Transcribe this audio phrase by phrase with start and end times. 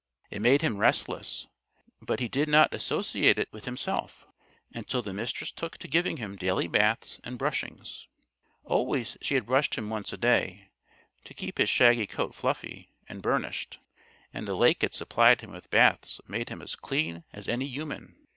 [0.31, 1.45] It made him restless,
[2.01, 4.25] but he did not associate it with himself
[4.73, 8.07] until the Mistress took to giving him daily baths and brushings.
[8.63, 10.69] Always she had brushed him once a day,
[11.25, 13.77] to keep his shaggy coat fluffy and burnished;
[14.33, 17.67] and the lake had supplied him with baths that made him as clean as any
[17.67, 18.15] human.